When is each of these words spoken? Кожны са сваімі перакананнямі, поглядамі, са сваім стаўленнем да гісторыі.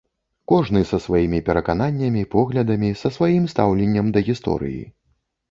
Кожны 0.51 0.79
са 0.91 0.97
сваімі 1.03 1.39
перакананнямі, 1.49 2.23
поглядамі, 2.33 2.91
са 3.03 3.13
сваім 3.19 3.45
стаўленнем 3.55 4.11
да 4.19 4.27
гісторыі. 4.33 4.83